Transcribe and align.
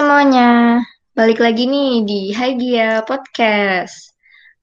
Semuanya, 0.00 0.80
balik 1.12 1.44
lagi 1.44 1.68
nih 1.68 2.08
di 2.08 2.32
Hai 2.32 2.56
Dia 2.56 3.04
Podcast. 3.04 4.16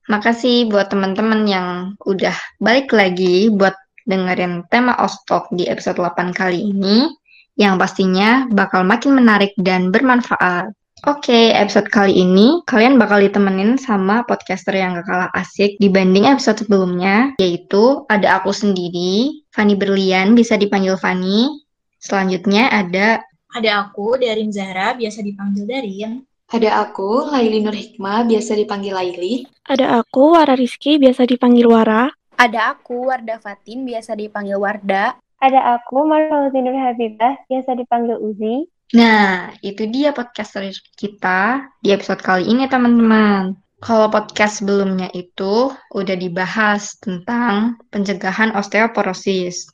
Makasih 0.09 0.65
buat 0.65 0.89
teman-teman 0.89 1.45
yang 1.45 1.93
udah 2.09 2.33
balik 2.57 2.89
lagi 2.89 3.53
buat 3.53 3.77
dengerin 4.09 4.65
tema 4.73 4.97
Ostok 4.97 5.45
di 5.53 5.69
episode 5.69 6.01
8 6.01 6.33
kali 6.33 6.73
ini, 6.73 7.13
yang 7.53 7.77
pastinya 7.77 8.49
bakal 8.49 8.81
makin 8.81 9.13
menarik 9.13 9.53
dan 9.61 9.93
bermanfaat. 9.93 10.73
Oke, 11.05 11.53
episode 11.53 11.93
kali 11.93 12.17
ini 12.17 12.65
kalian 12.65 12.97
bakal 12.97 13.21
ditemenin 13.21 13.77
sama 13.77 14.25
podcaster 14.25 14.73
yang 14.73 14.97
gak 14.97 15.05
kalah 15.05 15.29
asik 15.37 15.77
dibanding 15.77 16.25
episode 16.25 16.65
sebelumnya, 16.65 17.37
yaitu 17.37 18.09
ada 18.09 18.41
aku 18.41 18.49
sendiri, 18.49 19.45
Fanny 19.53 19.77
Berlian, 19.77 20.33
bisa 20.33 20.57
dipanggil 20.57 20.97
Fanny. 20.97 21.61
Selanjutnya 22.01 22.73
ada 22.73 23.21
ada 23.53 23.87
aku, 23.87 24.19
Darin 24.19 24.51
Zahra, 24.51 24.93
biasa 24.97 25.23
dipanggil 25.23 25.63
Darin. 25.63 26.23
Ada 26.47 26.87
aku, 26.87 27.27
Laili 27.27 27.59
Nur 27.59 27.75
Hikmah, 27.75 28.23
biasa 28.23 28.55
dipanggil 28.55 28.95
Laili. 28.95 29.43
Ada 29.67 29.99
aku, 29.99 30.35
Wara 30.35 30.55
Rizky, 30.55 30.95
biasa 30.95 31.27
dipanggil 31.27 31.67
Wara. 31.67 32.07
Ada 32.39 32.77
aku, 32.77 33.11
Warda 33.11 33.41
Fatin, 33.43 33.83
biasa 33.83 34.15
dipanggil 34.15 34.55
Warda. 34.55 35.19
Ada 35.43 35.75
aku, 35.75 36.07
Marfaluti 36.07 36.59
Nur 36.63 36.77
Habibah, 36.79 37.35
biasa 37.51 37.75
dipanggil 37.75 38.15
Uzi. 38.15 38.63
Nah, 38.95 39.51
itu 39.59 39.83
dia 39.91 40.15
podcaster 40.15 40.63
kita 40.95 41.67
di 41.83 41.91
episode 41.91 42.23
kali 42.23 42.47
ini, 42.47 42.63
teman-teman. 42.71 43.59
Kalau 43.83 44.09
podcast 44.09 44.63
sebelumnya 44.63 45.11
itu 45.13 45.69
udah 45.93 46.15
dibahas 46.17 46.95
tentang 46.97 47.77
pencegahan 47.91 48.55
osteoporosis. 48.55 49.69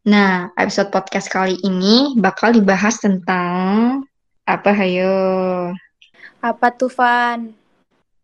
Nah, 0.00 0.48
episode 0.56 0.88
podcast 0.88 1.28
kali 1.28 1.60
ini 1.60 2.16
bakal 2.16 2.56
dibahas 2.56 3.04
tentang 3.04 4.00
apa 4.48 4.72
hayo? 4.72 5.12
Apa 6.40 6.72
tuh, 6.72 6.88
Van? 6.88 7.52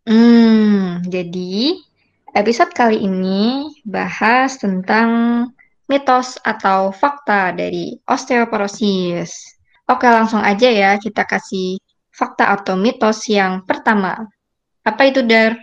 Hmm, 0.09 1.05
jadi 1.05 1.77
episode 2.33 2.73
kali 2.73 3.05
ini 3.05 3.69
bahas 3.85 4.57
tentang 4.57 5.09
mitos 5.85 6.41
atau 6.41 6.97
fakta 6.97 7.53
dari 7.53 8.01
osteoporosis. 8.09 9.37
Oke, 9.85 10.09
langsung 10.09 10.41
aja 10.41 10.73
ya 10.73 10.97
kita 10.97 11.29
kasih 11.29 11.77
fakta 12.09 12.57
atau 12.57 12.81
mitos 12.81 13.29
yang 13.29 13.69
pertama. 13.69 14.25
Apa 14.81 15.13
itu, 15.13 15.21
Dar? 15.21 15.61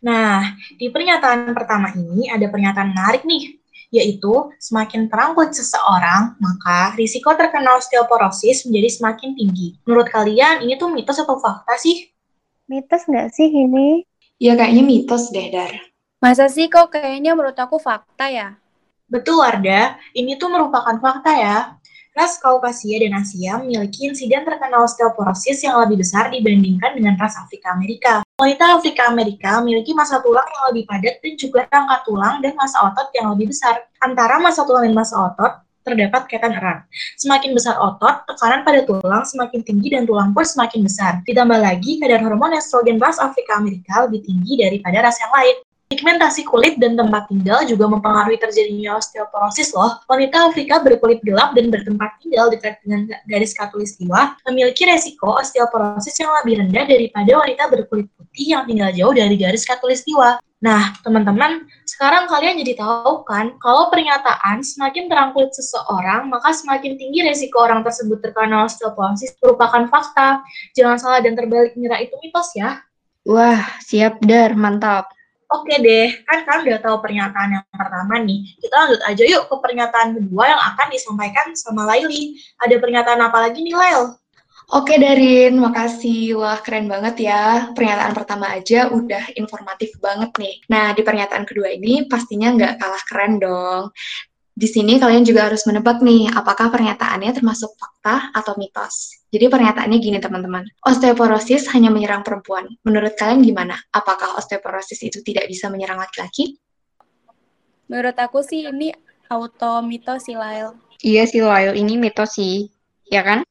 Nah, 0.00 0.56
di 0.80 0.88
pernyataan 0.88 1.52
pertama 1.52 1.92
ini 1.92 2.32
ada 2.32 2.48
pernyataan 2.48 2.96
menarik 2.96 3.28
nih 3.28 3.60
yaitu 3.92 4.52
semakin 4.56 5.06
terang 5.12 5.36
kulit 5.36 5.52
seseorang, 5.52 6.38
maka 6.40 6.96
risiko 6.96 7.32
terkena 7.36 7.76
osteoporosis 7.76 8.64
menjadi 8.68 8.88
semakin 9.00 9.36
tinggi. 9.36 9.76
Menurut 9.84 10.08
kalian, 10.08 10.64
ini 10.64 10.80
tuh 10.80 10.88
mitos 10.88 11.20
atau 11.20 11.36
fakta 11.36 11.76
sih? 11.76 12.08
Mitos 12.64 13.04
nggak 13.04 13.28
sih 13.36 13.52
ini? 13.52 14.08
Ya 14.40 14.56
kayaknya 14.56 14.82
mitos 14.82 15.30
deh, 15.30 15.52
Dar. 15.52 15.70
Masa 16.24 16.48
sih 16.48 16.72
kok 16.72 16.88
kayaknya 16.88 17.36
menurut 17.36 17.54
aku 17.60 17.76
fakta 17.76 18.32
ya? 18.32 18.56
Betul, 19.04 19.44
Warda. 19.44 20.00
Ini 20.16 20.40
tuh 20.40 20.48
merupakan 20.48 20.96
fakta 20.96 21.32
ya. 21.36 21.58
Ras 22.16 22.40
Kaukasia 22.40 22.96
dan 23.04 23.20
Asia 23.20 23.60
memiliki 23.60 24.08
insiden 24.08 24.46
terkena 24.46 24.80
osteoporosis 24.80 25.60
yang 25.68 25.76
lebih 25.84 26.00
besar 26.00 26.32
dibandingkan 26.32 26.96
dengan 26.96 27.14
ras 27.20 27.36
Afrika 27.36 27.76
Amerika. 27.76 28.23
Wanita 28.34 28.82
Afrika 28.82 29.06
Amerika 29.06 29.62
memiliki 29.62 29.94
masa 29.94 30.18
tulang 30.18 30.42
yang 30.42 30.64
lebih 30.74 30.90
padat 30.90 31.22
dan 31.22 31.34
juga 31.38 31.70
rangka 31.70 32.02
tulang 32.02 32.42
dan 32.42 32.58
masa 32.58 32.82
otot 32.82 33.06
yang 33.14 33.30
lebih 33.30 33.54
besar. 33.54 33.86
Antara 34.02 34.42
masa 34.42 34.66
tulang 34.66 34.90
dan 34.90 34.90
masa 34.90 35.14
otot 35.30 35.62
terdapat 35.86 36.26
kaitan 36.26 36.50
erat. 36.50 36.82
Semakin 37.14 37.54
besar 37.54 37.78
otot, 37.78 38.26
tekanan 38.26 38.66
pada 38.66 38.82
tulang 38.82 39.22
semakin 39.22 39.62
tinggi 39.62 39.94
dan 39.94 40.02
tulang 40.02 40.34
pun 40.34 40.42
semakin 40.42 40.82
besar. 40.82 41.22
Ditambah 41.22 41.62
lagi, 41.62 42.02
kadar 42.02 42.26
hormon 42.26 42.58
estrogen 42.58 42.98
ras 42.98 43.22
Afrika 43.22 43.54
Amerika 43.54 44.02
lebih 44.02 44.26
tinggi 44.26 44.58
daripada 44.58 45.06
ras 45.06 45.14
yang 45.22 45.30
lain. 45.30 45.56
Pigmentasi 45.94 46.42
kulit 46.42 46.74
dan 46.82 46.98
tempat 46.98 47.30
tinggal 47.30 47.62
juga 47.70 47.86
mempengaruhi 47.86 48.34
terjadinya 48.34 48.98
osteoporosis 48.98 49.70
loh. 49.78 50.02
Wanita 50.10 50.50
Afrika 50.50 50.82
berkulit 50.82 51.22
gelap 51.22 51.54
dan 51.54 51.70
bertempat 51.70 52.18
tinggal 52.18 52.50
dekat 52.50 52.82
dengan 52.82 53.14
garis 53.30 53.54
katulistiwa 53.54 54.34
memiliki 54.50 54.90
resiko 54.90 55.38
osteoporosis 55.38 56.18
yang 56.18 56.34
lebih 56.42 56.66
rendah 56.66 56.82
daripada 56.90 57.30
wanita 57.38 57.70
berkulit 57.70 58.10
putih 58.18 58.58
yang 58.58 58.66
tinggal 58.66 58.90
jauh 58.90 59.14
dari 59.14 59.38
garis 59.38 59.62
katulistiwa. 59.62 60.42
Nah, 60.58 60.98
teman-teman, 61.06 61.62
sekarang 61.86 62.26
kalian 62.26 62.58
jadi 62.58 62.74
tahu 62.74 63.22
kan, 63.22 63.54
kalau 63.62 63.86
pernyataan 63.94 64.66
semakin 64.66 65.06
terang 65.06 65.30
kulit 65.30 65.54
seseorang, 65.54 66.26
maka 66.26 66.50
semakin 66.50 66.98
tinggi 66.98 67.22
resiko 67.22 67.62
orang 67.62 67.86
tersebut 67.86 68.18
terkena 68.18 68.66
osteoporosis 68.66 69.38
merupakan 69.38 69.86
fakta. 69.86 70.42
Jangan 70.74 70.98
salah 70.98 71.20
dan 71.22 71.38
terbalik 71.38 71.78
mengira 71.78 72.02
itu 72.02 72.18
mitos 72.18 72.50
ya. 72.58 72.82
Wah, 73.22 73.62
siap 73.78 74.18
Dar, 74.26 74.58
mantap. 74.58 75.13
Oke 75.54 75.78
deh, 75.78 76.10
kan 76.26 76.42
kalian 76.42 76.66
udah 76.66 76.80
tahu 76.82 76.96
pernyataan 76.98 77.48
yang 77.54 77.64
pertama 77.70 78.18
nih. 78.18 78.42
Kita 78.58 78.74
lanjut 78.74 79.02
aja 79.06 79.22
yuk 79.22 79.46
ke 79.46 79.56
pernyataan 79.62 80.08
kedua 80.18 80.44
yang 80.50 80.62
akan 80.74 80.86
disampaikan 80.90 81.46
sama 81.54 81.86
Laili. 81.86 82.42
Ada 82.58 82.82
pernyataan 82.82 83.22
apa 83.22 83.38
lagi 83.38 83.62
nih, 83.62 83.76
Lail? 83.78 84.18
Oke 84.74 84.98
Darin, 84.98 85.60
makasih. 85.60 86.40
Wah 86.40 86.58
keren 86.58 86.90
banget 86.90 87.28
ya. 87.28 87.70
Pernyataan 87.76 88.16
pertama 88.16 88.50
aja 88.50 88.90
udah 88.90 89.30
informatif 89.38 89.94
banget 90.02 90.32
nih. 90.40 90.54
Nah 90.72 90.90
di 90.96 91.04
pernyataan 91.04 91.44
kedua 91.44 91.70
ini 91.70 92.08
pastinya 92.10 92.48
nggak 92.50 92.80
kalah 92.80 93.02
keren 93.06 93.38
dong. 93.38 93.94
Di 94.54 94.70
sini 94.70 95.02
kalian 95.02 95.26
juga 95.26 95.50
harus 95.50 95.66
menebak 95.66 95.98
nih, 95.98 96.30
apakah 96.30 96.70
pernyataannya 96.70 97.34
termasuk 97.34 97.74
fakta 97.74 98.30
atau 98.30 98.54
mitos. 98.54 99.23
Jadi 99.34 99.50
pernyataannya 99.50 99.98
gini 99.98 100.22
teman-teman, 100.22 100.62
osteoporosis 100.86 101.66
hanya 101.74 101.90
menyerang 101.90 102.22
perempuan. 102.22 102.70
Menurut 102.86 103.18
kalian 103.18 103.42
gimana? 103.42 103.74
Apakah 103.90 104.38
osteoporosis 104.38 105.02
itu 105.02 105.26
tidak 105.26 105.50
bisa 105.50 105.66
menyerang 105.66 105.98
laki-laki? 105.98 106.54
Menurut 107.90 108.14
aku 108.14 108.46
sih 108.46 108.62
ini 108.62 108.94
auto 109.26 109.82
mitos 109.82 110.30
sih, 110.30 110.38
Lail. 110.38 110.78
Iya 111.02 111.26
sih, 111.26 111.42
Lail. 111.42 111.74
Ini 111.74 111.98
mitos 111.98 112.38
sih. 112.38 112.70
Ya 113.10 113.26
kan? 113.26 113.42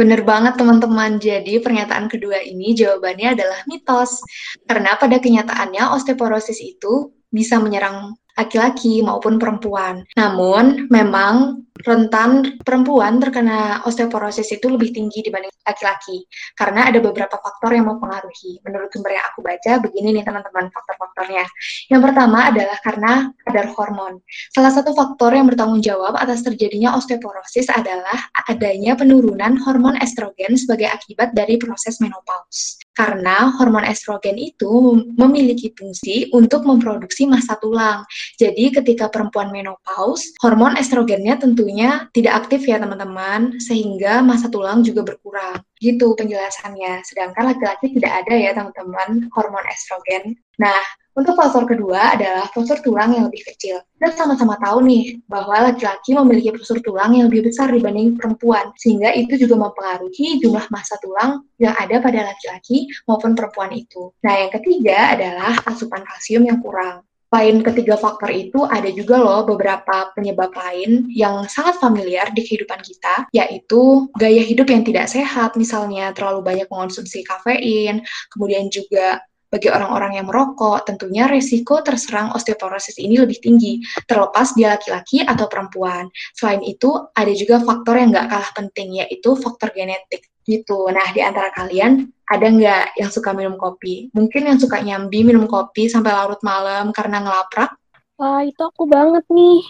Bener 0.00 0.24
banget 0.24 0.56
teman-teman, 0.56 1.20
jadi 1.20 1.60
pernyataan 1.60 2.08
kedua 2.08 2.40
ini 2.40 2.72
jawabannya 2.72 3.36
adalah 3.36 3.60
mitos. 3.68 4.24
Karena 4.64 4.96
pada 4.96 5.20
kenyataannya 5.20 5.92
osteoporosis 6.00 6.64
itu 6.64 7.12
bisa 7.28 7.60
menyerang 7.60 8.16
laki-laki 8.38 9.00
maupun 9.00 9.38
perempuan. 9.38 10.02
Namun, 10.18 10.86
memang 10.90 11.66
rentan 11.80 12.60
perempuan 12.60 13.16
terkena 13.20 13.80
osteoporosis 13.88 14.52
itu 14.52 14.66
lebih 14.68 14.92
tinggi 14.92 15.24
dibanding 15.24 15.52
laki-laki 15.64 16.28
karena 16.56 16.88
ada 16.92 17.00
beberapa 17.00 17.40
faktor 17.40 17.72
yang 17.72 17.88
mempengaruhi. 17.88 18.60
Menurut 18.64 18.92
sumber 18.92 19.16
yang 19.16 19.24
aku 19.32 19.40
baca, 19.40 19.72
begini 19.80 20.20
nih 20.20 20.24
teman-teman 20.24 20.68
faktor-faktornya. 20.72 21.44
Yang 21.88 22.00
pertama 22.10 22.38
adalah 22.52 22.78
karena 22.84 23.12
kadar 23.48 23.66
hormon. 23.76 24.20
Salah 24.52 24.72
satu 24.72 24.92
faktor 24.92 25.32
yang 25.36 25.48
bertanggung 25.48 25.80
jawab 25.80 26.16
atas 26.16 26.44
terjadinya 26.44 26.96
osteoporosis 26.96 27.72
adalah 27.72 28.28
adanya 28.48 28.96
penurunan 28.96 29.56
hormon 29.64 29.96
estrogen 30.00 30.56
sebagai 30.56 30.90
akibat 30.90 31.32
dari 31.32 31.56
proses 31.56 32.00
menopause. 32.02 32.79
Karena 32.90 33.54
hormon 33.54 33.86
estrogen 33.86 34.36
itu 34.36 34.98
memiliki 35.14 35.70
fungsi 35.72 36.28
untuk 36.34 36.66
memproduksi 36.66 37.24
massa 37.24 37.54
tulang. 37.62 38.02
Jadi 38.36 38.74
ketika 38.74 39.06
perempuan 39.08 39.54
menopause, 39.54 40.34
hormon 40.42 40.74
estrogennya 40.74 41.38
tentunya 41.38 42.10
tidak 42.10 42.44
aktif 42.46 42.66
ya 42.66 42.82
teman-teman, 42.82 43.62
sehingga 43.62 44.20
massa 44.20 44.50
tulang 44.50 44.82
juga 44.82 45.06
berkurang. 45.06 45.62
Gitu 45.78 46.12
penjelasannya. 46.18 47.06
Sedangkan 47.06 47.54
laki-laki 47.54 47.94
tidak 47.94 48.26
ada 48.26 48.34
ya 48.36 48.50
teman-teman 48.52 49.30
hormon 49.32 49.64
estrogen. 49.70 50.36
Nah, 50.60 50.82
untuk 51.20 51.36
faktor 51.36 51.68
kedua 51.68 52.16
adalah 52.16 52.48
postur 52.48 52.80
tulang 52.80 53.12
yang 53.12 53.28
lebih 53.28 53.44
kecil. 53.52 53.84
Dan 54.00 54.16
sama-sama 54.16 54.56
tahu 54.56 54.80
nih 54.88 55.20
bahwa 55.28 55.68
laki-laki 55.68 56.16
memiliki 56.16 56.56
postur 56.56 56.80
tulang 56.80 57.12
yang 57.12 57.28
lebih 57.28 57.52
besar 57.52 57.68
dibanding 57.68 58.16
perempuan, 58.16 58.72
sehingga 58.80 59.12
itu 59.12 59.36
juga 59.36 59.68
mempengaruhi 59.68 60.40
jumlah 60.40 60.72
massa 60.72 60.96
tulang 61.04 61.44
yang 61.60 61.76
ada 61.76 62.00
pada 62.00 62.24
laki-laki 62.24 62.88
maupun 63.04 63.36
perempuan 63.36 63.68
itu. 63.76 64.16
Nah, 64.24 64.34
yang 64.40 64.48
ketiga 64.48 65.12
adalah 65.12 65.60
asupan 65.68 66.00
kalsium 66.08 66.48
yang 66.48 66.64
kurang. 66.64 67.04
Selain 67.30 67.62
ketiga 67.62 67.94
faktor 67.94 68.26
itu, 68.34 68.66
ada 68.66 68.90
juga 68.90 69.14
loh 69.22 69.46
beberapa 69.46 70.10
penyebab 70.18 70.50
lain 70.50 71.06
yang 71.14 71.46
sangat 71.46 71.78
familiar 71.78 72.26
di 72.34 72.42
kehidupan 72.42 72.82
kita, 72.82 73.30
yaitu 73.30 74.10
gaya 74.18 74.42
hidup 74.42 74.66
yang 74.66 74.82
tidak 74.82 75.06
sehat, 75.06 75.54
misalnya 75.54 76.10
terlalu 76.10 76.42
banyak 76.42 76.66
mengonsumsi 76.66 77.22
kafein, 77.22 78.02
kemudian 78.34 78.66
juga 78.66 79.22
bagi 79.50 79.66
orang-orang 79.66 80.22
yang 80.22 80.26
merokok, 80.30 80.86
tentunya 80.86 81.26
resiko 81.26 81.82
terserang 81.82 82.30
osteoporosis 82.38 83.02
ini 83.02 83.18
lebih 83.18 83.42
tinggi, 83.42 83.82
terlepas 84.06 84.54
dia 84.54 84.78
laki-laki 84.78 85.26
atau 85.26 85.50
perempuan. 85.50 86.06
Selain 86.38 86.62
itu, 86.62 86.94
ada 87.10 87.32
juga 87.34 87.58
faktor 87.58 87.98
yang 87.98 88.14
nggak 88.14 88.30
kalah 88.30 88.50
penting, 88.54 89.02
yaitu 89.02 89.34
faktor 89.34 89.74
genetik 89.74 90.30
gitu. 90.46 90.86
Nah, 90.88 91.10
di 91.10 91.18
antara 91.18 91.50
kalian, 91.50 92.06
ada 92.30 92.46
nggak 92.46 92.84
yang 93.02 93.10
suka 93.10 93.34
minum 93.34 93.58
kopi? 93.58 94.06
Mungkin 94.14 94.54
yang 94.54 94.58
suka 94.62 94.78
nyambi 94.78 95.26
minum 95.26 95.50
kopi 95.50 95.90
sampai 95.90 96.14
larut 96.14 96.38
malam 96.46 96.94
karena 96.94 97.18
ngelaprak? 97.18 97.74
Wah, 98.22 98.46
itu 98.46 98.62
aku 98.62 98.86
banget 98.86 99.26
nih. 99.34 99.66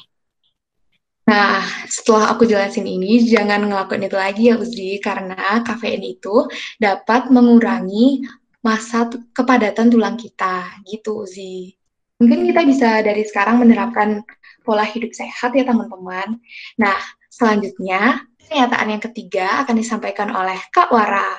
Nah, 1.30 1.62
setelah 1.86 2.34
aku 2.34 2.42
jelasin 2.42 2.90
ini, 2.90 3.22
jangan 3.22 3.62
ngelakuin 3.62 4.02
itu 4.02 4.18
lagi 4.18 4.42
ya 4.50 4.58
Uzi, 4.58 4.98
karena 4.98 5.62
kafein 5.62 6.02
itu 6.02 6.50
dapat 6.82 7.30
mengurangi 7.30 8.26
masa 8.60 9.08
kepadatan 9.32 9.88
tulang 9.88 10.16
kita, 10.20 10.80
gitu 10.84 11.24
Uzi. 11.24 11.74
Mungkin 12.20 12.52
kita 12.52 12.60
bisa 12.68 13.00
dari 13.00 13.24
sekarang 13.24 13.64
menerapkan 13.64 14.20
pola 14.60 14.84
hidup 14.84 15.16
sehat 15.16 15.56
ya 15.56 15.64
teman-teman. 15.64 16.36
Nah, 16.76 17.00
selanjutnya, 17.32 18.28
pernyataan 18.44 18.92
yang 18.92 19.02
ketiga 19.02 19.64
akan 19.64 19.80
disampaikan 19.80 20.28
oleh 20.28 20.60
Kak 20.68 20.92
Wara. 20.92 21.32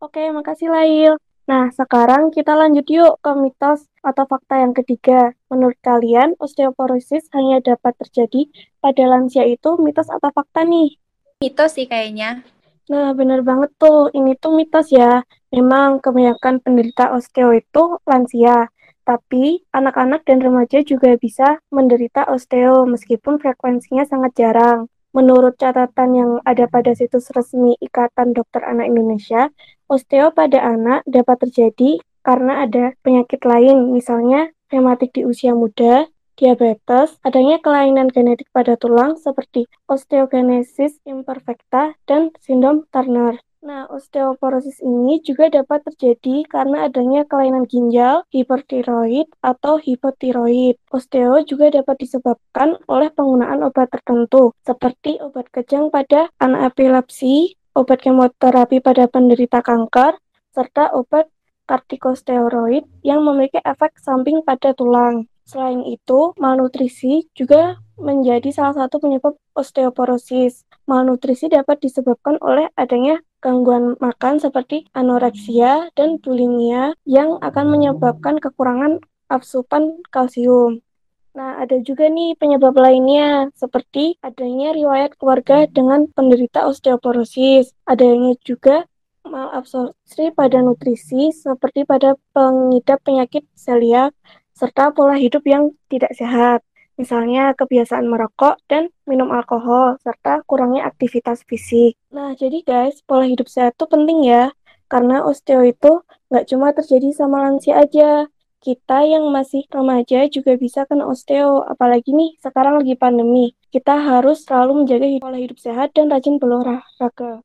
Oke, 0.00 0.32
makasih 0.32 0.72
Lail. 0.72 1.20
Nah, 1.44 1.68
sekarang 1.76 2.32
kita 2.32 2.56
lanjut 2.56 2.86
yuk 2.88 3.20
ke 3.20 3.36
mitos 3.36 3.84
atau 4.00 4.24
fakta 4.24 4.64
yang 4.64 4.72
ketiga. 4.72 5.36
Menurut 5.52 5.76
kalian, 5.84 6.38
osteoporosis 6.40 7.28
hanya 7.36 7.60
dapat 7.60 7.98
terjadi 8.00 8.48
pada 8.80 9.04
lansia 9.04 9.44
itu 9.44 9.76
mitos 9.76 10.08
atau 10.08 10.32
fakta 10.32 10.64
nih? 10.64 10.96
Mitos 11.44 11.76
sih 11.76 11.84
kayaknya. 11.84 12.40
Nah, 12.90 13.14
bener 13.18 13.40
banget 13.46 13.70
tuh. 13.78 14.10
Ini 14.10 14.34
tuh 14.42 14.52
mitos 14.58 14.90
ya. 14.90 15.22
Memang 15.54 16.02
kebanyakan 16.04 16.58
penderita 16.64 17.14
osteo 17.14 17.54
itu 17.54 17.82
lansia. 18.10 18.66
Tapi 19.06 19.62
anak-anak 19.70 20.26
dan 20.26 20.38
remaja 20.42 20.82
juga 20.82 21.14
bisa 21.14 21.62
menderita 21.70 22.26
osteo 22.34 22.86
meskipun 22.90 23.38
frekuensinya 23.38 24.04
sangat 24.06 24.32
jarang. 24.34 24.90
Menurut 25.10 25.58
catatan 25.58 26.10
yang 26.14 26.30
ada 26.46 26.70
pada 26.70 26.94
situs 26.94 27.30
resmi 27.34 27.74
Ikatan 27.82 28.30
Dokter 28.30 28.62
Anak 28.62 28.86
Indonesia, 28.90 29.50
osteo 29.90 30.30
pada 30.30 30.62
anak 30.62 31.02
dapat 31.06 31.46
terjadi 31.46 31.98
karena 32.22 32.62
ada 32.62 32.94
penyakit 33.02 33.42
lain, 33.42 33.90
misalnya 33.90 34.54
rematik 34.70 35.10
di 35.10 35.26
usia 35.26 35.50
muda, 35.50 36.06
diabetes, 36.40 37.20
adanya 37.20 37.60
kelainan 37.60 38.08
genetik 38.08 38.48
pada 38.56 38.80
tulang 38.80 39.20
seperti 39.20 39.68
osteogenesis 39.84 41.04
imperfecta 41.04 41.92
dan 42.08 42.32
sindrom 42.40 42.88
Turner. 42.88 43.36
Nah, 43.60 43.84
osteoporosis 43.92 44.80
ini 44.80 45.20
juga 45.20 45.52
dapat 45.52 45.84
terjadi 45.84 46.48
karena 46.48 46.88
adanya 46.88 47.28
kelainan 47.28 47.68
ginjal, 47.68 48.24
hipertiroid, 48.32 49.28
atau 49.44 49.76
hipotiroid. 49.76 50.80
Osteo 50.88 51.44
juga 51.44 51.68
dapat 51.68 52.00
disebabkan 52.00 52.80
oleh 52.88 53.12
penggunaan 53.12 53.60
obat 53.60 53.92
tertentu, 53.92 54.56
seperti 54.64 55.20
obat 55.20 55.52
kejang 55.52 55.92
pada 55.92 56.32
anak 56.40 56.72
epilepsi, 56.72 57.52
obat 57.76 58.00
kemoterapi 58.00 58.80
pada 58.80 59.04
penderita 59.12 59.60
kanker, 59.60 60.16
serta 60.56 60.96
obat 60.96 61.28
kortikosteroid 61.68 62.88
yang 63.04 63.20
memiliki 63.20 63.60
efek 63.60 64.00
samping 64.00 64.40
pada 64.40 64.72
tulang. 64.72 65.28
Selain 65.50 65.82
itu, 65.82 66.30
malnutrisi 66.38 67.26
juga 67.34 67.82
menjadi 67.98 68.54
salah 68.54 68.86
satu 68.86 69.02
penyebab 69.02 69.34
osteoporosis. 69.58 70.62
Malnutrisi 70.86 71.50
dapat 71.50 71.82
disebabkan 71.82 72.38
oleh 72.38 72.70
adanya 72.78 73.18
gangguan 73.42 73.98
makan 73.98 74.38
seperti 74.38 74.86
anoreksia 74.94 75.90
dan 75.98 76.22
bulimia 76.22 76.94
yang 77.02 77.42
akan 77.42 77.66
menyebabkan 77.66 78.38
kekurangan 78.38 79.02
asupan 79.26 79.98
kalsium. 80.14 80.86
Nah, 81.34 81.58
ada 81.58 81.82
juga 81.82 82.06
nih 82.06 82.38
penyebab 82.38 82.78
lainnya, 82.78 83.50
seperti 83.58 84.22
adanya 84.22 84.70
riwayat 84.70 85.18
keluarga 85.18 85.66
dengan 85.66 86.06
penderita 86.14 86.70
osteoporosis. 86.70 87.74
Adanya 87.90 88.38
juga 88.46 88.86
malabsorpsi 89.26 90.30
pada 90.34 90.62
nutrisi, 90.62 91.34
seperti 91.34 91.86
pada 91.86 92.14
pengidap 92.34 93.02
penyakit 93.06 93.46
celiak, 93.54 94.10
serta 94.60 94.92
pola 94.92 95.16
hidup 95.16 95.40
yang 95.48 95.72
tidak 95.88 96.12
sehat 96.12 96.60
misalnya 97.00 97.56
kebiasaan 97.56 98.04
merokok 98.04 98.60
dan 98.68 98.92
minum 99.08 99.32
alkohol, 99.32 99.96
serta 100.04 100.44
kurangnya 100.44 100.84
aktivitas 100.84 101.48
fisik. 101.48 101.96
Nah, 102.12 102.36
jadi 102.36 102.60
guys, 102.60 103.00
pola 103.08 103.24
hidup 103.24 103.48
sehat 103.48 103.80
itu 103.80 103.88
penting 103.88 104.28
ya, 104.28 104.52
karena 104.92 105.24
osteo 105.24 105.64
itu 105.64 106.04
nggak 106.28 106.44
cuma 106.44 106.76
terjadi 106.76 107.08
sama 107.16 107.48
lansia 107.48 107.80
aja, 107.80 108.28
kita 108.60 109.08
yang 109.08 109.24
masih 109.32 109.64
remaja 109.72 110.28
juga 110.28 110.52
bisa 110.60 110.84
kena 110.84 111.08
osteo, 111.08 111.64
apalagi 111.64 112.12
nih 112.12 112.36
sekarang 112.44 112.84
lagi 112.84 112.92
pandemi. 113.00 113.56
Kita 113.72 113.96
harus 113.96 114.44
selalu 114.44 114.84
menjaga 114.84 115.08
pola 115.24 115.40
hidup 115.40 115.56
sehat 115.56 115.96
dan 115.96 116.12
rajin 116.12 116.36
berolahraga. 116.36 117.40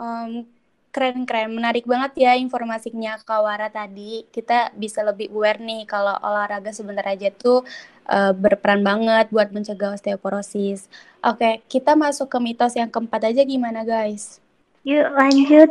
Um, 0.00 0.48
keren-keren, 0.96 1.52
menarik 1.52 1.84
banget 1.84 2.24
ya 2.24 2.32
informasinya 2.40 3.20
Kawara 3.20 3.68
tadi. 3.68 4.24
Kita 4.32 4.72
bisa 4.72 5.04
lebih 5.04 5.28
aware 5.28 5.60
nih 5.60 5.84
kalau 5.84 6.16
olahraga 6.24 6.72
sebentar 6.72 7.04
aja 7.04 7.28
tuh 7.28 7.60
uh, 8.08 8.32
berperan 8.32 8.80
banget 8.80 9.28
buat 9.28 9.52
mencegah 9.52 9.92
osteoporosis. 9.92 10.88
Oke, 11.20 11.60
kita 11.68 11.92
masuk 11.92 12.32
ke 12.32 12.38
mitos 12.40 12.72
yang 12.72 12.88
keempat 12.88 13.28
aja 13.28 13.44
gimana 13.44 13.84
guys? 13.84 14.40
Yuk 14.88 15.04
lanjut. 15.12 15.68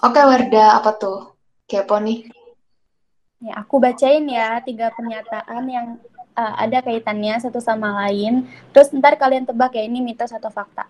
Oke 0.00 0.20
Warda, 0.24 0.80
apa 0.80 0.96
tuh? 0.96 1.36
Kepo 1.68 2.00
nih. 2.00 2.32
Ya, 3.44 3.60
aku 3.60 3.76
bacain 3.76 4.24
ya 4.24 4.64
tiga 4.64 4.88
pernyataan 4.96 5.64
yang 5.68 5.86
uh, 6.40 6.54
ada 6.56 6.80
kaitannya 6.80 7.36
satu 7.36 7.60
sama 7.60 7.92
lain. 8.04 8.48
Terus 8.72 8.88
ntar 8.96 9.20
kalian 9.20 9.44
tebak 9.44 9.76
ya 9.76 9.84
ini 9.84 10.00
mitos 10.00 10.32
atau 10.32 10.48
fakta. 10.48 10.88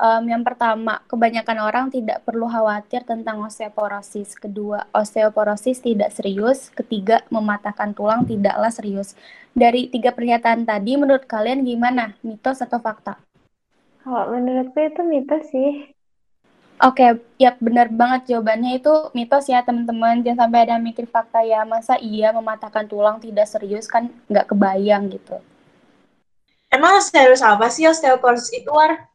Um, 0.00 0.32
yang 0.32 0.40
pertama, 0.40 1.04
kebanyakan 1.12 1.60
orang 1.60 1.86
tidak 1.92 2.24
perlu 2.24 2.48
khawatir 2.48 3.04
tentang 3.04 3.44
osteoporosis. 3.44 4.32
Kedua, 4.32 4.88
osteoporosis 4.96 5.84
tidak 5.84 6.16
serius. 6.16 6.72
Ketiga, 6.72 7.20
mematahkan 7.28 7.92
tulang 7.92 8.24
tidaklah 8.24 8.72
serius. 8.72 9.12
Dari 9.52 9.92
tiga 9.92 10.16
pernyataan 10.16 10.64
tadi, 10.64 10.96
menurut 10.96 11.28
kalian 11.28 11.68
gimana? 11.68 12.16
Mitos 12.24 12.64
atau 12.64 12.80
fakta? 12.80 13.20
Kalau 14.00 14.32
menurutku 14.32 14.80
itu 14.80 15.04
mitos 15.04 15.52
sih. 15.52 15.92
Oke, 16.80 17.04
okay, 17.04 17.10
ya 17.36 17.52
benar 17.60 17.92
banget 17.92 18.32
jawabannya 18.32 18.80
itu 18.80 19.12
mitos 19.12 19.52
ya 19.52 19.60
teman-teman. 19.60 20.24
Jangan 20.24 20.48
sampai 20.48 20.60
ada 20.64 20.80
mikir 20.80 21.04
fakta 21.12 21.44
ya. 21.44 21.68
Masa 21.68 22.00
iya 22.00 22.32
mematahkan 22.32 22.88
tulang 22.88 23.20
tidak 23.20 23.44
serius 23.44 23.84
kan 23.84 24.08
nggak 24.32 24.48
kebayang 24.48 25.12
gitu. 25.12 25.44
Emang 26.72 27.04
serius 27.04 27.44
apa 27.44 27.68
sih 27.68 27.84
osteoporosis 27.84 28.64
itu, 28.64 28.72
War? 28.72 29.09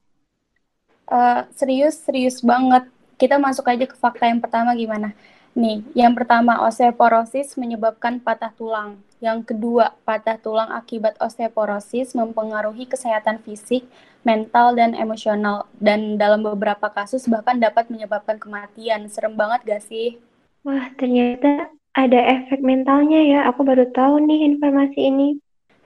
Uh, 1.06 1.46
serius, 1.54 2.02
serius 2.02 2.42
banget. 2.42 2.90
Kita 3.16 3.40
masuk 3.40 3.70
aja 3.70 3.86
ke 3.88 3.96
fakta 3.96 4.28
yang 4.28 4.42
pertama 4.44 4.76
gimana? 4.76 5.16
Nih, 5.56 5.88
yang 5.96 6.12
pertama 6.12 6.68
osteoporosis 6.68 7.56
menyebabkan 7.56 8.20
patah 8.20 8.52
tulang. 8.60 9.00
Yang 9.24 9.56
kedua, 9.56 9.96
patah 10.04 10.36
tulang 10.36 10.68
akibat 10.68 11.16
osteoporosis 11.24 12.12
mempengaruhi 12.12 12.84
kesehatan 12.84 13.40
fisik, 13.40 13.88
mental, 14.28 14.76
dan 14.76 14.92
emosional. 14.92 15.72
Dan 15.80 16.20
dalam 16.20 16.44
beberapa 16.44 16.92
kasus 16.92 17.24
bahkan 17.32 17.56
dapat 17.56 17.88
menyebabkan 17.88 18.36
kematian. 18.36 19.08
Serem 19.08 19.40
banget 19.40 19.64
gak 19.64 19.84
sih? 19.88 20.20
Wah, 20.68 20.92
ternyata 21.00 21.72
ada 21.96 22.20
efek 22.20 22.60
mentalnya 22.60 23.24
ya. 23.24 23.40
Aku 23.48 23.64
baru 23.64 23.88
tahu 23.96 24.28
nih 24.28 24.52
informasi 24.52 25.00
ini. 25.08 25.30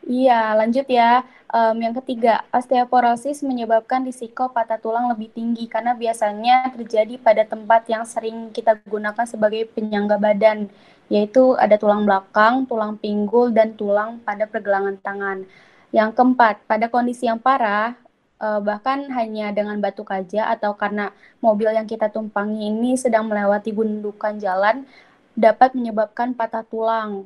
Iya, 0.10 0.58
lanjut 0.58 0.90
ya. 0.90 1.22
Um, 1.50 1.82
yang 1.82 1.98
ketiga, 1.98 2.46
osteoporosis 2.54 3.42
menyebabkan 3.42 4.06
risiko 4.06 4.54
patah 4.54 4.78
tulang 4.78 5.10
lebih 5.10 5.34
tinggi 5.34 5.66
karena 5.66 5.98
biasanya 5.98 6.70
terjadi 6.78 7.18
pada 7.18 7.42
tempat 7.42 7.90
yang 7.90 8.06
sering 8.06 8.54
kita 8.54 8.78
gunakan 8.86 9.26
sebagai 9.26 9.66
penyangga 9.74 10.22
badan, 10.22 10.70
yaitu 11.10 11.58
ada 11.58 11.74
tulang 11.82 12.06
belakang, 12.06 12.70
tulang 12.70 13.02
pinggul, 13.02 13.50
dan 13.50 13.74
tulang 13.74 14.22
pada 14.22 14.46
pergelangan 14.46 15.02
tangan. 15.02 15.50
Yang 15.90 16.22
keempat, 16.22 16.70
pada 16.70 16.86
kondisi 16.86 17.26
yang 17.26 17.42
parah, 17.42 17.98
uh, 18.38 18.62
bahkan 18.62 19.10
hanya 19.10 19.50
dengan 19.50 19.82
batu 19.82 20.06
kaja 20.06 20.54
atau 20.54 20.78
karena 20.78 21.10
mobil 21.42 21.74
yang 21.74 21.90
kita 21.90 22.14
tumpangi 22.14 22.70
ini 22.70 22.94
sedang 22.94 23.26
melewati 23.26 23.74
gundukan 23.74 24.38
jalan, 24.38 24.86
dapat 25.34 25.74
menyebabkan 25.74 26.38
patah 26.38 26.62
tulang. 26.62 27.26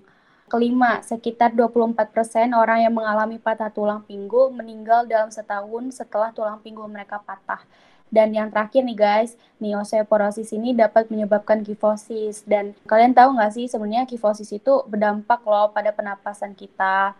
Kelima, 0.51 1.01
sekitar 1.01 1.55
24% 1.55 2.53
orang 2.53 2.83
yang 2.83 2.93
mengalami 2.93 3.39
patah 3.41 3.71
tulang 3.71 4.03
pinggul 4.05 4.53
meninggal 4.53 5.07
dalam 5.07 5.31
setahun 5.33 5.97
setelah 5.97 6.29
tulang 6.35 6.59
pinggul 6.61 6.85
mereka 6.85 7.17
patah. 7.23 7.63
Dan 8.13 8.29
yang 8.29 8.53
terakhir 8.53 8.85
nih 8.85 8.93
guys, 8.93 9.33
osteoporosis 9.57 10.53
ini 10.53 10.77
dapat 10.77 11.09
menyebabkan 11.09 11.65
kifosis. 11.65 12.45
Dan 12.45 12.77
kalian 12.85 13.17
tahu 13.17 13.33
nggak 13.33 13.57
sih 13.57 13.65
sebenarnya 13.65 14.05
kifosis 14.05 14.53
itu 14.53 14.85
berdampak 14.85 15.41
loh 15.41 15.73
pada 15.73 15.89
penapasan 15.89 16.53
kita. 16.53 17.17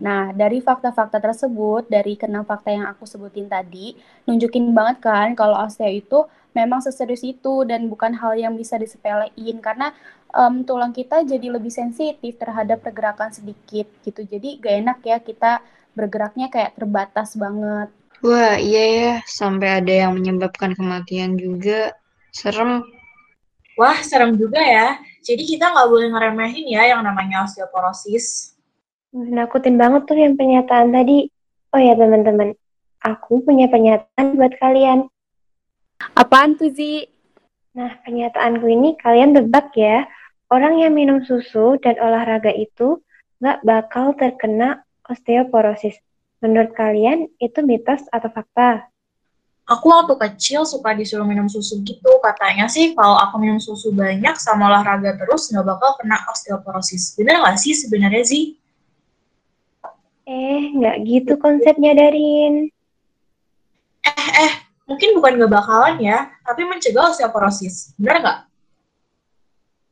Nah, 0.00 0.32
dari 0.32 0.64
fakta-fakta 0.64 1.20
tersebut, 1.20 1.84
dari 1.84 2.16
kenang 2.16 2.48
fakta 2.48 2.72
yang 2.72 2.88
aku 2.88 3.04
sebutin 3.04 3.44
tadi, 3.44 3.92
nunjukin 4.24 4.72
banget 4.72 5.04
kan 5.04 5.36
kalau 5.36 5.60
osteo 5.60 5.92
itu 5.92 6.24
memang 6.56 6.80
seserius 6.80 7.20
itu 7.20 7.64
dan 7.68 7.92
bukan 7.92 8.16
hal 8.16 8.32
yang 8.36 8.56
bisa 8.56 8.80
disepelein 8.80 9.60
karena 9.60 9.92
um, 10.32 10.64
tulang 10.64 10.96
kita 10.96 11.24
jadi 11.28 11.52
lebih 11.52 11.68
sensitif 11.68 12.40
terhadap 12.40 12.80
pergerakan 12.80 13.32
sedikit 13.36 13.84
gitu. 14.00 14.24
Jadi 14.24 14.60
gak 14.64 14.74
enak 14.80 14.98
ya 15.04 15.16
kita 15.20 15.60
bergeraknya 15.92 16.48
kayak 16.48 16.72
terbatas 16.76 17.36
banget. 17.36 17.92
Wah, 18.24 18.56
iya 18.56 18.84
ya, 18.86 19.12
sampai 19.26 19.82
ada 19.82 19.92
yang 19.92 20.16
menyebabkan 20.16 20.72
kematian 20.78 21.36
juga. 21.36 21.92
Serem. 22.32 22.80
Wah, 23.76 23.98
serem 24.00 24.38
juga 24.40 24.62
ya. 24.62 24.96
Jadi 25.20 25.42
kita 25.42 25.68
nggak 25.68 25.88
boleh 25.90 26.08
ngeremehin 26.14 26.66
ya 26.70 26.96
yang 26.96 27.02
namanya 27.02 27.44
osteoporosis. 27.44 28.51
Nakutin 29.12 29.76
banget 29.76 30.08
tuh 30.08 30.16
yang 30.16 30.40
pernyataan 30.40 30.88
tadi. 30.88 31.28
Oh 31.72 31.80
ya 31.80 31.92
teman-teman, 31.96 32.56
aku 33.04 33.44
punya 33.44 33.68
pernyataan 33.68 34.40
buat 34.40 34.56
kalian. 34.56 35.08
Apaan 36.16 36.56
tuh, 36.56 36.72
Zi? 36.72 37.04
Nah, 37.76 37.96
pernyataanku 38.04 38.64
ini 38.68 38.96
kalian 38.96 39.36
tebak 39.36 39.72
ya. 39.76 40.08
Orang 40.52 40.80
yang 40.80 40.92
minum 40.92 41.24
susu 41.24 41.80
dan 41.80 41.96
olahraga 42.00 42.52
itu 42.52 43.00
nggak 43.40 43.64
bakal 43.64 44.12
terkena 44.16 44.84
osteoporosis. 45.08 45.96
Menurut 46.44 46.72
kalian, 46.76 47.28
itu 47.40 47.60
mitos 47.64 48.04
atau 48.12 48.28
fakta? 48.28 48.88
Aku 49.68 49.88
waktu 49.88 50.18
kecil 50.18 50.68
suka 50.68 50.92
disuruh 50.92 51.24
minum 51.24 51.48
susu 51.48 51.80
gitu. 51.84 52.20
Katanya 52.20 52.68
sih 52.68 52.92
kalau 52.92 53.16
aku 53.16 53.40
minum 53.40 53.56
susu 53.56 53.92
banyak 53.94 54.36
sama 54.36 54.68
olahraga 54.68 55.16
terus 55.16 55.48
nggak 55.48 55.64
bakal 55.64 55.96
kena 56.00 56.20
osteoporosis. 56.28 57.16
Bener 57.16 57.40
nggak 57.40 57.56
sih 57.56 57.72
sebenarnya 57.72 58.24
sih? 58.24 58.61
Eh, 60.22 60.62
nggak 60.78 60.96
gitu 61.02 61.34
konsepnya, 61.34 61.98
Darin. 61.98 62.70
Eh, 64.06 64.30
eh, 64.46 64.52
mungkin 64.86 65.18
bukan 65.18 65.34
nggak 65.34 65.50
bakalan 65.50 65.98
ya, 65.98 66.30
tapi 66.46 66.62
mencegah 66.62 67.10
osteoporosis. 67.10 67.98
Bener 67.98 68.22
nggak? 68.22 68.38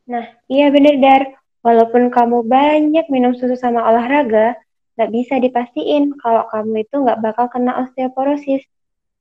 Nah, 0.07 0.25
iya 0.47 0.71
bener, 0.71 0.95
Dar. 1.03 1.23
Walaupun 1.61 2.09
kamu 2.09 2.47
banyak 2.47 3.05
minum 3.13 3.37
susu 3.37 3.53
sama 3.53 3.85
olahraga, 3.85 4.57
nggak 4.97 5.11
bisa 5.13 5.37
dipastiin 5.37 6.15
kalau 6.17 6.47
kamu 6.49 6.87
itu 6.87 6.95
nggak 6.95 7.19
bakal 7.21 7.45
kena 7.51 7.85
osteoporosis. 7.85 8.63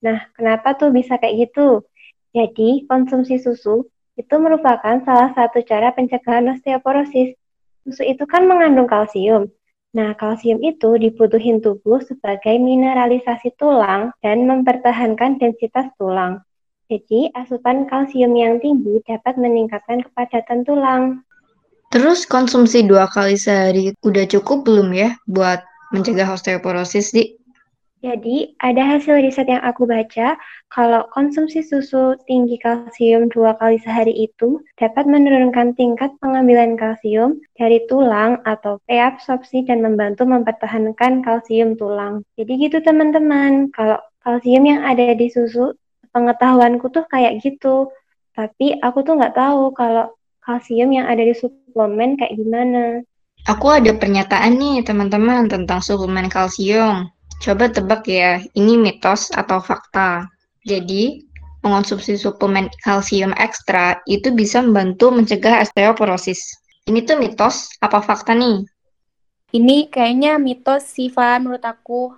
Nah, 0.00 0.30
kenapa 0.38 0.78
tuh 0.78 0.94
bisa 0.94 1.20
kayak 1.20 1.50
gitu? 1.50 1.84
Jadi, 2.32 2.86
konsumsi 2.88 3.42
susu 3.42 3.84
itu 4.14 4.34
merupakan 4.38 5.02
salah 5.02 5.34
satu 5.34 5.60
cara 5.66 5.90
pencegahan 5.90 6.48
osteoporosis. 6.54 7.34
Susu 7.84 8.02
itu 8.06 8.24
kan 8.24 8.46
mengandung 8.46 8.86
kalsium. 8.86 9.50
Nah, 9.90 10.14
kalsium 10.14 10.62
itu 10.62 10.94
dibutuhin 11.02 11.59
tubuh 11.59 11.99
sebagai 12.06 12.54
mineralisasi 12.62 13.59
tulang 13.59 14.14
dan 14.23 14.47
mempertahankan 14.47 15.42
densitas 15.42 15.90
tulang. 15.99 16.47
Jadi, 16.87 17.35
asupan 17.35 17.90
kalsium 17.90 18.38
yang 18.38 18.62
tinggi 18.62 19.02
dapat 19.02 19.35
meningkatkan 19.35 20.06
kepadatan 20.06 20.62
tulang. 20.62 21.02
Terus 21.90 22.23
konsumsi 22.23 22.87
dua 22.87 23.11
kali 23.11 23.35
sehari 23.35 23.90
udah 24.06 24.23
cukup 24.30 24.62
belum 24.62 24.94
ya 24.94 25.18
buat 25.26 25.59
mencegah 25.90 26.38
osteoporosis, 26.38 27.11
Di? 27.11 27.39
Jadi, 28.00 28.57
ada 28.64 28.97
hasil 28.97 29.21
riset 29.21 29.45
yang 29.45 29.61
aku 29.61 29.85
baca, 29.85 30.40
kalau 30.73 31.04
konsumsi 31.12 31.61
susu 31.61 32.16
tinggi 32.25 32.57
kalsium 32.57 33.28
dua 33.28 33.52
kali 33.61 33.76
sehari 33.76 34.16
itu 34.25 34.64
dapat 34.80 35.04
menurunkan 35.04 35.76
tingkat 35.76 36.09
pengambilan 36.16 36.80
kalsium 36.80 37.45
dari 37.61 37.85
tulang 37.92 38.40
atau 38.49 38.80
reabsorpsi 38.88 39.69
dan 39.69 39.85
membantu 39.85 40.25
mempertahankan 40.25 41.21
kalsium 41.21 41.76
tulang. 41.76 42.25
Jadi 42.40 42.52
gitu 42.64 42.80
teman-teman, 42.80 43.69
kalau 43.76 44.00
kalsium 44.25 44.64
yang 44.64 44.80
ada 44.80 45.12
di 45.12 45.28
susu, 45.28 45.76
pengetahuanku 46.16 46.88
tuh 46.88 47.04
kayak 47.04 47.45
gitu. 47.45 47.92
Tapi 48.33 48.80
aku 48.80 49.04
tuh 49.04 49.21
nggak 49.21 49.37
tahu 49.37 49.76
kalau 49.76 50.09
kalsium 50.40 50.88
yang 50.97 51.04
ada 51.04 51.21
di 51.21 51.37
suplemen 51.37 52.16
kayak 52.16 52.33
gimana. 52.33 53.04
Aku 53.45 53.69
ada 53.69 53.92
pernyataan 53.92 54.57
nih 54.57 54.88
teman-teman 54.88 55.52
tentang 55.52 55.85
suplemen 55.85 56.33
kalsium. 56.33 57.12
Coba 57.40 57.73
tebak 57.73 58.04
ya, 58.04 58.44
ini 58.52 58.76
mitos 58.76 59.32
atau 59.32 59.64
fakta. 59.64 60.28
Jadi, 60.68 61.25
mengonsumsi 61.64 62.20
suplemen 62.20 62.68
kalsium 62.85 63.32
ekstra 63.32 63.97
itu 64.04 64.28
bisa 64.28 64.61
membantu 64.61 65.09
mencegah 65.09 65.64
osteoporosis. 65.64 66.37
Ini 66.85 67.00
tuh 67.09 67.16
mitos 67.16 67.73
apa 67.80 68.04
fakta 68.04 68.37
nih? 68.37 68.61
Ini 69.56 69.88
kayaknya 69.88 70.37
mitos 70.37 70.85
sih, 70.85 71.09
Van, 71.09 71.49
menurut 71.49 71.64
aku. 71.64 72.12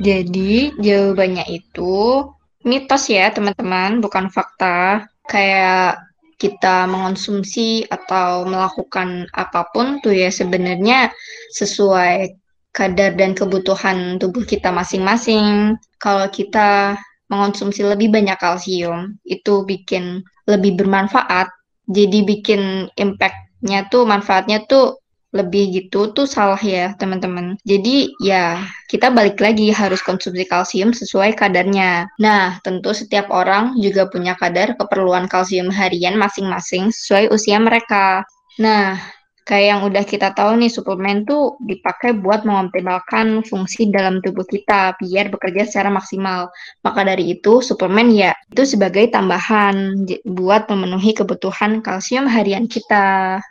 Jadi, 0.00 0.72
jawabannya 0.80 1.52
itu 1.52 2.24
mitos 2.64 3.12
ya, 3.12 3.28
teman-teman, 3.28 4.00
bukan 4.00 4.32
fakta. 4.32 5.04
Kayak 5.28 6.00
kita 6.40 6.88
mengonsumsi 6.88 7.86
atau 7.86 8.48
melakukan 8.48 9.28
apa 9.36 9.68
pun 9.70 10.02
tuh 10.02 10.16
ya 10.16 10.32
sebenarnya 10.32 11.14
sesuai 11.54 12.41
kadar 12.72 13.14
dan 13.14 13.36
kebutuhan 13.36 14.16
tubuh 14.16 14.42
kita 14.42 14.72
masing-masing. 14.72 15.76
Kalau 16.00 16.26
kita 16.32 16.96
mengonsumsi 17.28 17.84
lebih 17.84 18.12
banyak 18.12 18.36
kalsium, 18.40 19.16
itu 19.24 19.62
bikin 19.64 20.24
lebih 20.48 20.80
bermanfaat. 20.80 21.48
Jadi 21.86 22.24
bikin 22.24 22.88
impact-nya 22.96 23.88
tuh, 23.92 24.08
manfaatnya 24.08 24.64
tuh 24.64 25.02
lebih 25.32 25.72
gitu 25.72 26.12
tuh 26.12 26.28
salah 26.28 26.60
ya 26.60 26.92
teman-teman. 27.00 27.56
Jadi 27.64 28.12
ya 28.20 28.60
kita 28.92 29.08
balik 29.08 29.40
lagi 29.40 29.72
harus 29.72 30.04
konsumsi 30.04 30.44
kalsium 30.44 30.92
sesuai 30.92 31.32
kadarnya. 31.32 32.04
Nah 32.20 32.60
tentu 32.60 32.92
setiap 32.92 33.32
orang 33.32 33.72
juga 33.80 34.06
punya 34.12 34.36
kadar 34.36 34.76
keperluan 34.76 35.26
kalsium 35.32 35.72
harian 35.72 36.20
masing-masing 36.20 36.92
sesuai 36.92 37.32
usia 37.32 37.56
mereka. 37.56 38.28
Nah 38.60 39.00
kayak 39.42 39.66
yang 39.74 39.80
udah 39.86 40.04
kita 40.06 40.30
tahu 40.34 40.58
nih 40.58 40.70
suplemen 40.70 41.26
tuh 41.26 41.58
dipakai 41.62 42.14
buat 42.14 42.46
mengoptimalkan 42.46 43.42
fungsi 43.42 43.90
dalam 43.90 44.22
tubuh 44.22 44.46
kita 44.46 44.94
biar 44.98 45.30
bekerja 45.34 45.66
secara 45.66 45.90
maksimal. 45.90 46.50
Maka 46.86 47.02
dari 47.02 47.34
itu 47.34 47.58
suplemen 47.62 48.14
ya 48.14 48.32
itu 48.50 48.62
sebagai 48.64 49.10
tambahan 49.10 50.06
buat 50.22 50.70
memenuhi 50.70 51.14
kebutuhan 51.14 51.82
kalsium 51.82 52.30
harian 52.30 52.70
kita. 52.70 53.42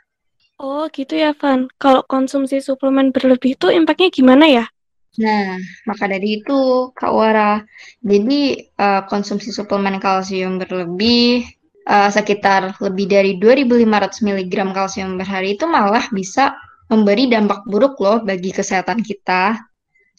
Oh 0.62 0.86
gitu 0.94 1.18
ya 1.18 1.34
Van. 1.36 1.68
Kalau 1.82 2.06
konsumsi 2.06 2.62
suplemen 2.62 3.10
berlebih 3.10 3.58
itu 3.58 3.68
impactnya 3.74 4.10
gimana 4.14 4.46
ya? 4.46 4.66
Nah, 5.20 5.60
maka 5.84 6.08
dari 6.08 6.40
itu 6.40 6.88
Kak 6.96 7.12
Wara, 7.12 7.60
jadi 8.00 8.72
uh, 8.80 9.04
konsumsi 9.12 9.52
suplemen 9.52 10.00
kalsium 10.00 10.56
berlebih 10.56 11.44
uh, 11.88 12.10
sekitar 12.10 12.78
lebih 12.82 13.06
dari 13.10 13.32
2.500 13.40 14.28
mg 14.28 14.54
kalsium 14.74 15.18
per 15.18 15.28
hari 15.30 15.58
itu 15.58 15.66
malah 15.66 16.06
bisa 16.14 16.54
memberi 16.92 17.32
dampak 17.32 17.64
buruk 17.66 17.96
loh 18.04 18.20
bagi 18.22 18.52
kesehatan 18.52 19.00
kita. 19.00 19.56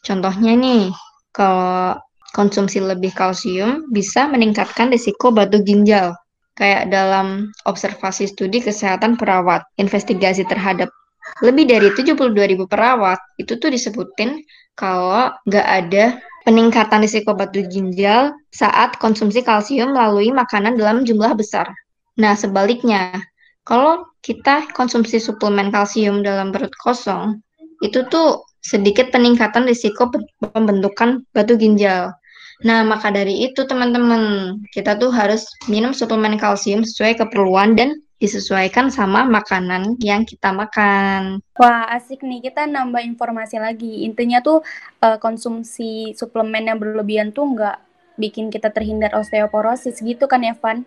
Contohnya 0.02 0.56
nih, 0.56 0.88
kalau 1.30 2.00
konsumsi 2.32 2.80
lebih 2.80 3.12
kalsium 3.12 3.92
bisa 3.92 4.26
meningkatkan 4.26 4.88
risiko 4.88 5.30
batu 5.30 5.60
ginjal. 5.60 6.16
Kayak 6.56 6.92
dalam 6.92 7.52
observasi 7.64 8.28
studi 8.28 8.60
kesehatan 8.60 9.16
perawat, 9.16 9.64
investigasi 9.80 10.44
terhadap 10.48 10.92
lebih 11.40 11.64
dari 11.70 11.88
72.000 11.94 12.68
perawat, 12.68 13.20
itu 13.40 13.56
tuh 13.56 13.72
disebutin 13.72 14.42
kalau 14.76 15.32
nggak 15.48 15.66
ada 15.68 16.04
peningkatan 16.42 17.06
risiko 17.06 17.32
batu 17.32 17.62
ginjal 17.66 18.34
saat 18.50 18.98
konsumsi 18.98 19.42
kalsium 19.42 19.94
melalui 19.94 20.34
makanan 20.34 20.74
dalam 20.74 21.06
jumlah 21.06 21.32
besar. 21.38 21.70
Nah, 22.18 22.36
sebaliknya, 22.36 23.22
kalau 23.62 24.02
kita 24.20 24.68
konsumsi 24.74 25.22
suplemen 25.22 25.70
kalsium 25.70 26.20
dalam 26.26 26.50
perut 26.50 26.74
kosong, 26.82 27.38
itu 27.82 28.02
tuh 28.10 28.42
sedikit 28.62 29.10
peningkatan 29.14 29.66
risiko 29.66 30.10
pembentukan 30.42 31.22
batu 31.30 31.54
ginjal. 31.54 32.14
Nah, 32.62 32.86
maka 32.86 33.10
dari 33.10 33.42
itu 33.46 33.66
teman-teman, 33.66 34.54
kita 34.70 34.94
tuh 34.98 35.10
harus 35.10 35.46
minum 35.66 35.90
suplemen 35.90 36.38
kalsium 36.38 36.86
sesuai 36.86 37.18
keperluan 37.18 37.74
dan 37.74 37.98
disesuaikan 38.22 38.86
sama 38.94 39.26
makanan 39.26 39.98
yang 39.98 40.22
kita 40.22 40.54
makan. 40.54 41.42
Wah, 41.58 41.90
asik 41.90 42.22
nih. 42.22 42.38
Kita 42.38 42.70
nambah 42.70 43.02
informasi 43.02 43.58
lagi. 43.58 44.06
Intinya 44.06 44.38
tuh 44.38 44.62
uh, 45.02 45.18
konsumsi 45.18 46.14
suplemen 46.14 46.70
yang 46.70 46.78
berlebihan 46.78 47.34
tuh 47.34 47.50
nggak 47.50 47.82
bikin 48.14 48.46
kita 48.54 48.70
terhindar 48.70 49.10
osteoporosis 49.18 49.98
gitu 49.98 50.30
kan, 50.30 50.46
Evan? 50.46 50.86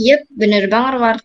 Yep, 0.00 0.24
bener 0.32 0.64
banget, 0.72 0.94
War. 0.96 1.18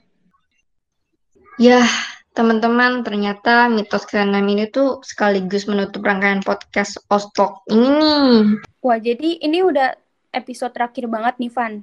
Ya, 1.55 1.87
teman-teman, 2.35 3.07
ternyata 3.07 3.71
mitos 3.71 4.03
keenam 4.03 4.43
ini 4.43 4.67
tuh 4.67 4.99
sekaligus 5.07 5.71
menutup 5.71 6.03
rangkaian 6.03 6.43
podcast 6.43 6.99
Ostok 7.07 7.63
ini 7.71 7.87
nih. 7.87 8.35
Wah, 8.83 8.99
jadi 8.99 9.39
ini 9.39 9.63
udah 9.63 9.95
episode 10.35 10.75
terakhir 10.75 11.07
banget 11.07 11.39
nih, 11.39 11.51
Van. 11.55 11.73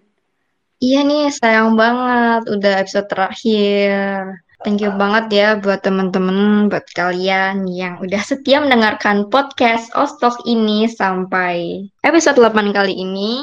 Iya 0.76 1.08
nih, 1.08 1.32
sayang 1.32 1.72
banget 1.72 2.52
udah 2.52 2.72
episode 2.84 3.08
terakhir. 3.08 3.88
Thank 4.60 4.84
you 4.84 4.92
banget 4.92 5.24
ya 5.32 5.48
buat 5.56 5.80
temen-temen, 5.80 6.68
buat 6.68 6.84
kalian 6.92 7.64
yang 7.64 7.96
udah 7.96 8.20
setia 8.20 8.60
mendengarkan 8.60 9.32
podcast 9.32 9.88
Ostok 9.96 10.44
ini 10.44 10.84
sampai 10.84 11.88
episode 12.04 12.36
8 12.36 12.76
kali 12.76 12.92
ini. 12.92 13.40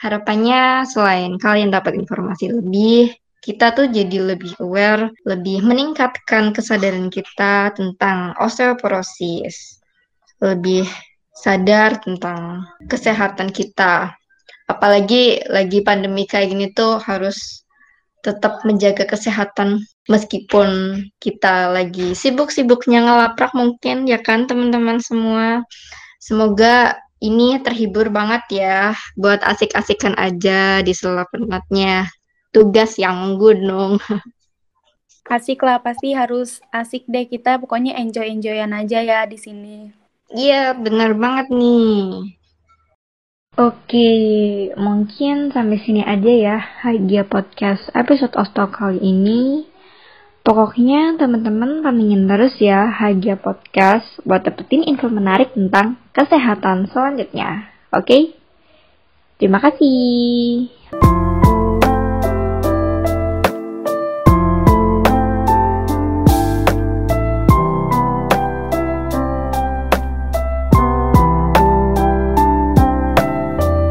Harapannya 0.00 0.88
selain 0.88 1.36
kalian 1.36 1.68
dapat 1.68 2.00
informasi 2.00 2.48
lebih, 2.48 3.12
kita 3.44 3.76
tuh 3.76 3.92
jadi 3.92 4.32
lebih 4.32 4.56
aware, 4.64 5.12
lebih 5.28 5.60
meningkatkan 5.60 6.56
kesadaran 6.56 7.12
kita 7.12 7.76
tentang 7.76 8.32
osteoporosis, 8.40 9.84
lebih 10.40 10.88
sadar 11.36 12.00
tentang 12.00 12.64
kesehatan 12.88 13.52
kita 13.52 14.16
apalagi 14.70 15.42
lagi 15.50 15.82
pandemi 15.82 16.24
kayak 16.24 16.54
gini 16.54 16.66
tuh 16.70 17.02
harus 17.02 17.66
tetap 18.20 18.60
menjaga 18.68 19.08
kesehatan 19.08 19.80
meskipun 20.06 21.00
kita 21.18 21.72
lagi 21.72 22.12
sibuk-sibuknya 22.12 23.00
ngelaprak 23.04 23.52
mungkin 23.56 24.04
ya 24.04 24.20
kan 24.20 24.44
teman-teman 24.44 25.00
semua. 25.00 25.64
Semoga 26.20 27.00
ini 27.20 27.60
terhibur 27.64 28.12
banget 28.12 28.64
ya 28.64 28.92
buat 29.16 29.40
asik-asikan 29.44 30.16
aja 30.20 30.84
di 30.84 30.92
sela 30.92 31.24
penatnya 31.28 32.08
tugas 32.52 33.00
yang 33.00 33.40
gunung. 33.40 33.96
Asik 35.30 35.62
lah, 35.62 35.78
pasti 35.78 36.10
harus 36.10 36.58
asik 36.74 37.06
deh 37.06 37.22
kita. 37.22 37.54
Pokoknya 37.62 37.94
enjoy-enjoyan 38.02 38.74
aja 38.74 38.98
ya 38.98 39.22
di 39.30 39.38
sini. 39.38 39.94
Iya, 40.34 40.74
bener 40.74 41.14
banget 41.14 41.54
nih. 41.54 42.34
Oke, 43.60 44.08
mungkin 44.78 45.50
sampai 45.50 45.82
sini 45.82 46.06
aja 46.06 46.32
ya 46.32 46.56
Hagia 46.56 47.26
Podcast 47.26 47.92
episode 47.98 48.32
Ostok 48.38 48.78
kali 48.78 49.02
ini. 49.02 49.66
Pokoknya 50.40 51.18
teman-teman 51.18 51.84
pantengin 51.84 52.24
terus 52.24 52.56
ya 52.62 52.88
Hagia 52.88 53.36
Podcast 53.36 54.22
buat 54.24 54.46
dapetin 54.46 54.86
info 54.86 55.10
menarik 55.10 55.52
tentang 55.52 55.98
kesehatan 56.16 56.88
selanjutnya. 56.88 57.68
Oke? 57.92 58.38
Terima 59.36 59.58
kasih. 59.58 61.19